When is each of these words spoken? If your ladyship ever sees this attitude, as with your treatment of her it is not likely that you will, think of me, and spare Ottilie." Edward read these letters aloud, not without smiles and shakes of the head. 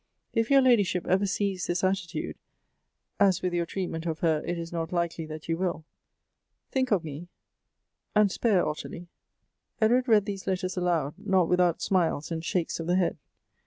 If 0.33 0.49
your 0.49 0.63
ladyship 0.63 1.05
ever 1.05 1.27
sees 1.27 1.67
this 1.67 1.83
attitude, 1.83 2.35
as 3.19 3.43
with 3.43 3.53
your 3.53 3.67
treatment 3.67 4.07
of 4.07 4.21
her 4.21 4.43
it 4.47 4.57
is 4.57 4.73
not 4.73 4.91
likely 4.91 5.27
that 5.27 5.47
you 5.47 5.57
will, 5.57 5.85
think 6.71 6.89
of 6.91 7.03
me, 7.03 7.27
and 8.15 8.31
spare 8.31 8.65
Ottilie." 8.67 9.09
Edward 9.79 10.07
read 10.07 10.25
these 10.25 10.47
letters 10.47 10.75
aloud, 10.75 11.13
not 11.19 11.47
without 11.47 11.83
smiles 11.83 12.31
and 12.31 12.43
shakes 12.43 12.79
of 12.79 12.87
the 12.87 12.95
head. 12.95 13.19